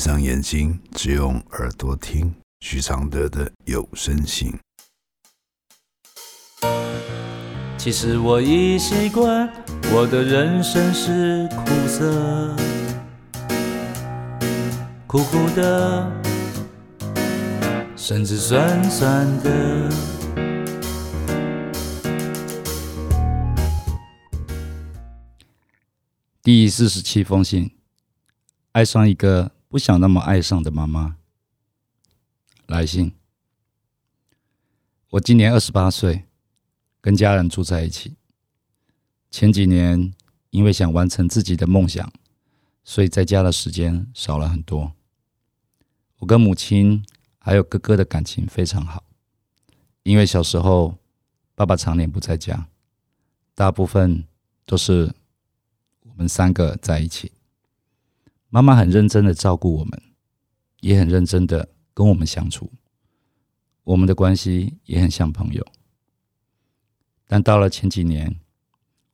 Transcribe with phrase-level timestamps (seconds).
[0.00, 4.50] 上眼睛，只用耳朵听许常德的有声信。
[7.76, 9.46] 其实我已习惯，
[9.92, 12.56] 我的人生是苦涩，
[15.06, 16.10] 苦苦的，
[17.94, 19.90] 甚至酸酸的。
[26.42, 27.70] 第四十七封信，
[28.72, 31.16] 爱上一个不想那么爱上的妈妈。
[32.66, 33.14] 来信，
[35.10, 36.26] 我今年二十八岁。
[37.02, 38.16] 跟家人住在一起。
[39.30, 40.12] 前几年
[40.50, 42.12] 因为想完成自己的梦想，
[42.84, 44.92] 所以在家的时间少了很多。
[46.18, 47.02] 我跟母亲
[47.38, 49.02] 还有哥哥的感情非常好，
[50.02, 50.98] 因为小时候
[51.54, 52.68] 爸爸常年不在家，
[53.54, 54.26] 大部分
[54.66, 55.14] 都是
[56.02, 57.32] 我们三个在一起。
[58.50, 60.02] 妈妈很认真的照顾我们，
[60.80, 62.70] 也很认真的跟我们相处，
[63.84, 65.64] 我们的关系也很像朋友。
[67.28, 68.40] 但到了前几年，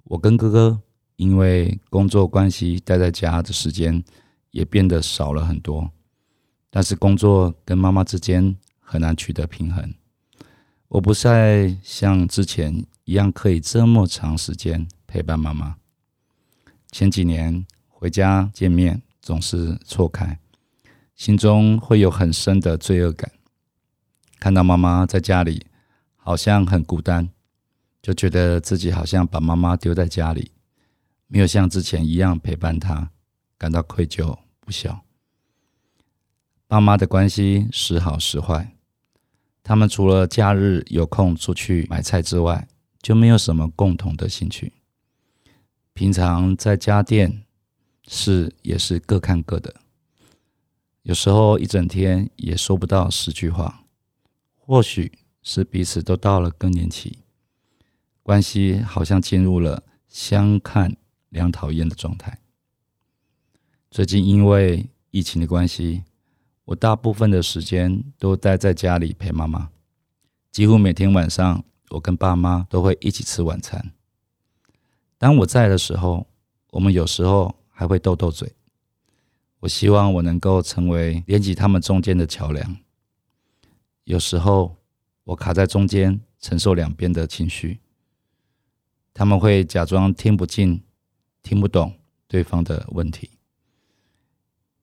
[0.05, 0.81] 我跟哥哥
[1.17, 4.03] 因为工作关系待在家的时间
[4.53, 5.91] 也变得少了很多。
[6.71, 9.95] 但是工作跟妈妈之间很难取得平衡，
[10.89, 15.77] 我不再像之前一样可以这么长时间陪伴妈妈。
[16.91, 20.39] 前几年回家见面总是错开，
[21.17, 23.29] 心中会有很深的罪恶感，
[24.39, 25.67] 看到妈妈在家里
[26.15, 27.29] 好像很孤单。
[28.01, 30.53] 就觉得自己好像把妈妈丢在家里，
[31.27, 33.11] 没有像之前一样陪伴她，
[33.59, 35.03] 感到愧疚不孝。
[36.69, 38.77] 爸妈的关系时好时坏，
[39.65, 42.69] 他们除了假日有空出去买菜之外，
[43.03, 44.73] 就没有什么共同的兴趣。
[45.95, 47.43] 平常在家电
[48.07, 49.75] 是也是各看各的，
[51.03, 53.85] 有时候一整天也说不到十句话。
[54.55, 55.13] 或许
[55.43, 57.19] 是彼此都到了更年期。
[58.23, 60.97] 关系好像进入了相看
[61.29, 62.41] 两讨厌的状态。
[63.89, 66.03] 最近因为疫情的关系，
[66.65, 69.71] 我大部分的时间都待在家里陪妈妈。
[70.51, 73.93] 几乎每天晚上，我跟爸妈都会一起吃晚餐。
[75.17, 76.27] 当我在的时候，
[76.73, 78.51] 我们有时候还会斗斗嘴。
[79.61, 82.77] 我希望我能够成为连接他们中间的桥梁。
[84.05, 84.77] 有时候
[85.25, 87.81] 我卡在中间，承受两边的情绪。
[89.13, 90.83] 他们会假装听不进、
[91.43, 91.93] 听不懂
[92.27, 93.31] 对方的问题，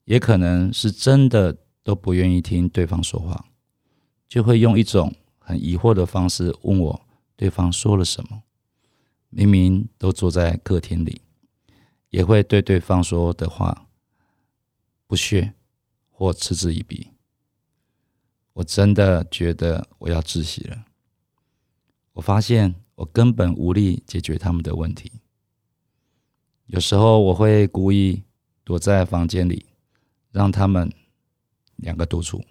[0.05, 3.45] 也可能是真的都不愿意听对方说话，
[4.27, 7.01] 就会用一种很疑惑的方式问我
[7.35, 8.43] 对方说了什么。
[9.29, 11.21] 明明都坐在客厅里，
[12.13, 13.87] 也会对对方说的话
[15.07, 15.53] 不屑
[16.09, 17.09] 或嗤之以鼻。
[18.53, 20.85] 我真的觉得我要窒息了。
[22.13, 22.75] 我发现。
[22.95, 25.11] 我根本无力解决他们的问题。
[26.67, 28.21] 有时候我会故意
[28.63, 29.65] 躲在房间里，
[30.31, 30.93] 让他们
[31.75, 32.45] 两个独处，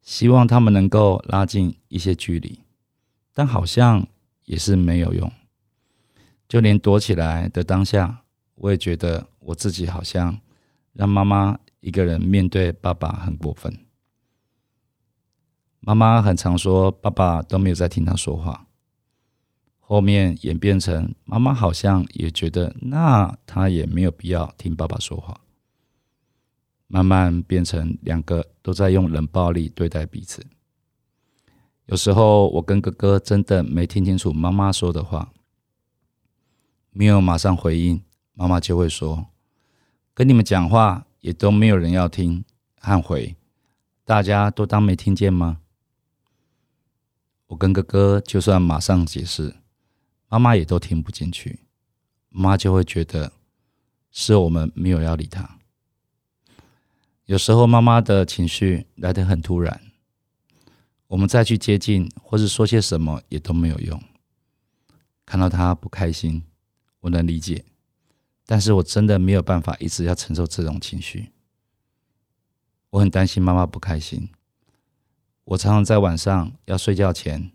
[0.00, 2.60] 希望他们能够拉近一些距离，
[3.34, 4.08] 但好像
[4.46, 5.30] 也是没有用。
[6.48, 8.24] 就连躲起来的当下，
[8.58, 10.38] 我也觉得我自己好像
[10.92, 13.72] 让妈妈一个人面对爸爸很过分。
[15.80, 18.66] 妈妈很常说，爸爸都没有在听她说话。
[19.78, 25.40] 后面演变成妈妈好像也觉得，那她也没有必要听爸爸说话。
[26.88, 30.44] 慢慢变成两个都在用冷暴力对待彼此。
[31.86, 35.32] 有时候我跟哥哥真的没听清楚妈妈说的话，
[36.90, 38.02] 没有马上回应，
[38.38, 39.26] 妈妈就会说
[40.14, 42.44] ：“跟你们讲话也都没有人要听
[42.78, 43.34] 和回，
[44.04, 45.58] 大家都当没听见吗？”
[47.48, 49.56] 我跟哥哥就算马上解释。
[50.28, 51.60] 妈妈也都听不进去，
[52.28, 53.32] 妈就会觉得
[54.12, 55.58] 是我们没有要理她。
[57.24, 59.80] 有时候妈妈的情绪来得很突然，
[61.08, 64.00] 我们再去接近或是说些什么也都没有用。
[65.26, 66.44] 看到她不开心，
[67.00, 67.64] 我能理解，
[68.50, 71.30] 但是我真的没有办法一直要承受这种情绪。
[72.88, 74.30] 我很担心妈妈不开心，
[75.44, 77.52] 我常常在晚上要睡觉前。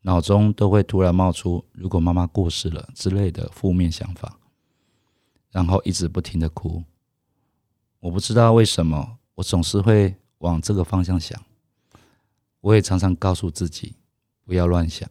[0.00, 4.38] 脑中都会突然冒出“如果妈妈过世了”之类的负面想法，
[5.50, 6.82] 然后一直不停的哭。
[7.98, 11.38] 我不知道为什么，我总是会往这个方向想。
[12.62, 13.96] 我也常常告诉自己
[14.46, 15.06] 不要乱想，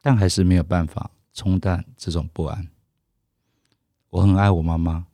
[0.00, 2.68] 但还是没有办法冲淡这种不安。
[4.14, 5.08] 我很爱我妈妈，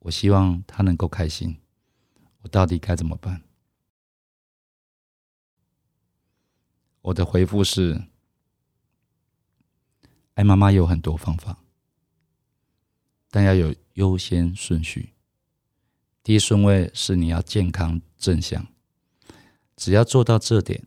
[0.00, 1.58] 我希望她能够开心。
[2.40, 3.40] 我到底该怎么办？
[7.02, 8.02] 我的回复是：
[10.34, 11.58] 爱妈妈有很多方法，
[13.30, 15.10] 但要有优先顺序。
[16.24, 18.66] 第一顺位是你要健康正向，
[19.76, 20.84] 只要做到这点，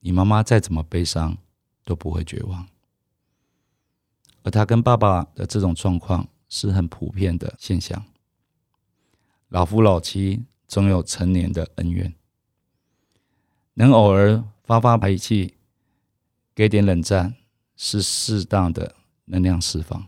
[0.00, 1.38] 你妈妈再怎么悲伤
[1.86, 2.68] 都不会绝望。
[4.42, 8.04] 而他跟爸爸的这种状况是很普遍的现象。
[9.48, 12.14] 老夫老妻总有成年的恩怨，
[13.72, 15.54] 能偶尔发发脾气，
[16.54, 17.36] 给点冷战，
[17.74, 18.94] 是适当的
[19.24, 20.06] 能量释放，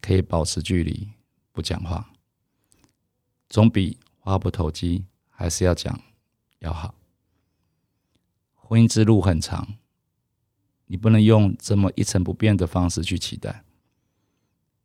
[0.00, 1.10] 可以保持距离，
[1.52, 2.10] 不讲话。
[3.50, 6.00] 总比话不投机，还是要讲
[6.60, 6.94] 要好。
[8.54, 9.76] 婚姻之路很长，
[10.86, 13.62] 你不能用这么一成不变的方式去期待。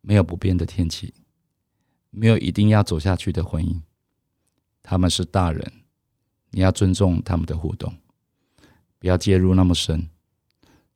[0.05, 1.13] 没有不变的天气，
[2.11, 3.81] 没有一定要走下去的婚姻。
[4.81, 5.71] 他们是大人，
[6.51, 7.95] 你要尊重他们的互动，
[8.99, 10.09] 不要介入那么深，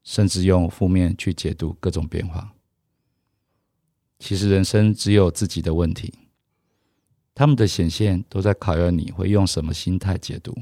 [0.04, 2.54] 甚至用负面去解读各种变化。
[4.19, 6.13] 其实人生只有自己的问题。
[7.33, 10.54] 他们的显现都在考验你会用什么心态解读。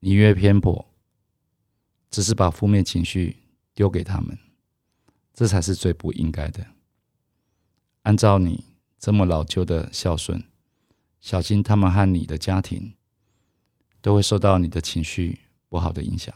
[0.00, 0.86] 你越偏颇，
[2.10, 3.38] 只是把负面情绪
[3.74, 4.38] 丢给他们，
[5.32, 6.66] 这才是最不应该的。
[8.02, 8.64] 按照你
[8.98, 10.42] 这么老旧的孝顺，
[11.20, 12.94] 小心他们和你的家庭
[14.00, 16.34] 都会受到你的情绪不好的影响。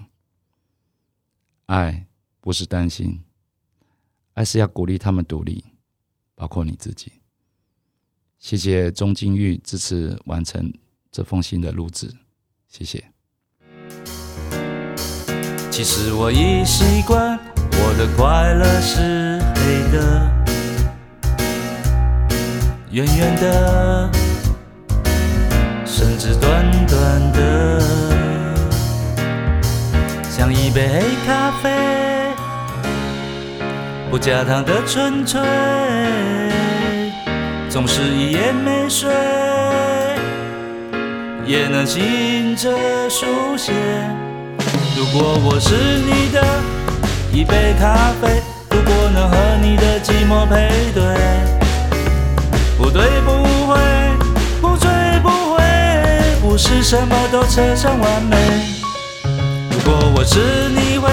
[1.67, 2.07] 爱
[2.41, 3.25] 不是担心，
[4.35, 5.65] 爱是要鼓励他们独立，
[6.37, 7.13] 包括你自己。
[8.39, 10.73] 谢谢钟金玉支持完成
[11.11, 12.15] 这封信的录制，
[12.69, 13.13] 谢谢。
[15.73, 17.37] 其实我已习惯，
[17.73, 20.36] 我的快乐是黑的，
[22.96, 24.10] 圆圆的，
[25.84, 27.78] 甚至短短的，
[30.31, 31.70] 像一杯黑咖啡，
[34.10, 35.38] 不加糖的纯粹。
[37.69, 39.10] 总是一夜没睡，
[41.44, 42.70] 也能醒着
[43.10, 43.26] 书
[43.58, 43.75] 写。
[44.96, 46.43] 如果我是你的
[47.31, 48.40] 一杯咖啡，
[48.70, 51.04] 如果能和你的寂寞配对，
[52.96, 53.31] 对不
[53.66, 53.76] 会，
[54.62, 54.88] 不醉
[55.22, 55.62] 不回，
[56.40, 58.37] 不是什么都扯上完美。
[59.70, 61.10] 如果我是你会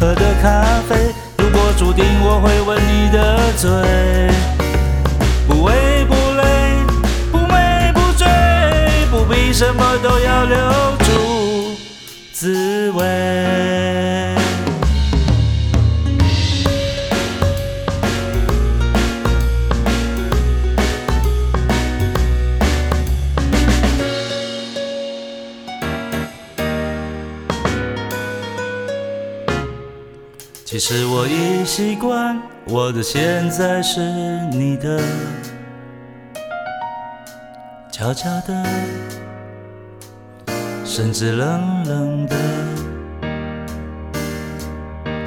[0.00, 3.70] 喝的咖啡，如果注定我会吻你的嘴。
[5.46, 6.42] 不为不累，
[7.30, 8.26] 不美不醉，
[9.12, 10.56] 不必什么都要留
[10.98, 11.76] 住
[12.32, 14.07] 滋味。
[30.80, 33.98] 其实我已习惯，我的现在是
[34.52, 35.02] 你的，
[37.90, 38.64] 悄悄的，
[40.84, 42.36] 甚至冷冷的。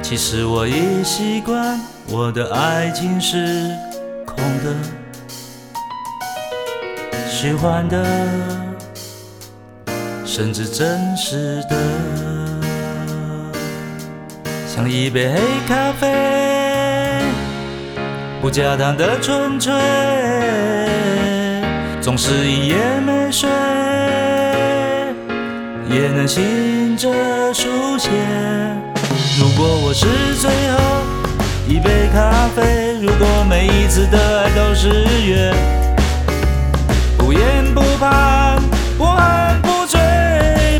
[0.02, 1.78] 其实我已习惯，
[2.08, 3.76] 我的爱情是
[4.24, 4.74] 空的，
[7.28, 8.02] 虚幻的，
[10.24, 11.76] 甚至真实的。
[14.74, 15.38] 像一杯黑
[15.68, 16.08] 咖啡，
[18.40, 19.70] 不加糖的纯粹，
[22.00, 23.50] 总是一夜没睡，
[25.90, 27.12] 也能醒着
[27.52, 28.08] 书写。
[29.38, 30.06] 如果我是
[30.40, 30.78] 最后
[31.68, 34.88] 一杯咖啡，如果每一次的爱都是
[35.26, 35.52] 约，
[37.18, 37.42] 不言
[37.74, 38.58] 不盼，
[38.96, 39.20] 不喝
[39.60, 40.00] 不醉，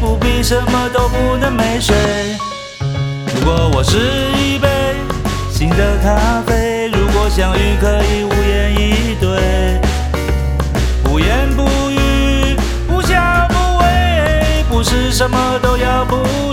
[0.00, 1.94] 不必什么都不能没睡。
[3.44, 3.98] 如果我是
[4.38, 4.68] 一杯
[5.50, 9.80] 新的咖啡，如果相遇可以无言以对，
[11.02, 12.56] 不言不语，
[12.86, 16.51] 不笑不为，不是什么都要不。